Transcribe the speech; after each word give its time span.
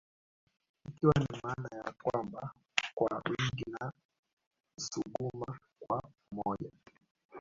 Ikiwa 0.89 1.13
na 1.19 1.35
maana 1.43 1.67
ya 1.77 1.93
kwamba 2.03 2.51
kwa 2.95 3.21
wingi 3.29 3.63
na 3.71 3.91
Nsuguma 4.77 5.59
kwa 5.79 6.01
umoja 6.31 6.71